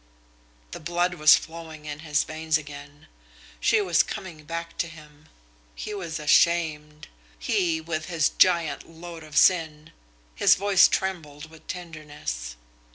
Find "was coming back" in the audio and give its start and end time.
3.81-4.75